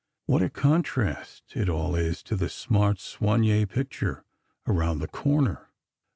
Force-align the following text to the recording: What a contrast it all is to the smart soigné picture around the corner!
What 0.25 0.41
a 0.41 0.49
contrast 0.49 1.43
it 1.55 1.69
all 1.69 1.93
is 1.95 2.23
to 2.23 2.35
the 2.35 2.49
smart 2.49 2.97
soigné 2.97 3.69
picture 3.69 4.23
around 4.65 4.97
the 4.97 5.07
corner! 5.07 5.69